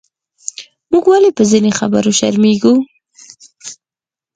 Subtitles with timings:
[0.91, 2.73] موږ ولې پۀ ځینو خبرو شرمېږو؟